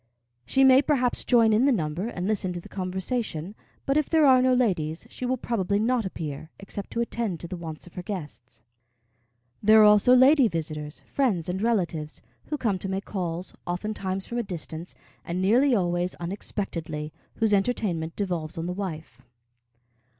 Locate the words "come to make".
12.57-13.05